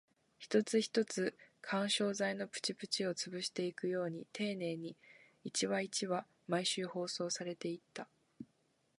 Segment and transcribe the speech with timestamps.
[0.39, 4.97] 一つ一つ、緩衝材のプチプチを潰していくように丁寧に、
[5.43, 8.07] 一話一話、毎週放送されていった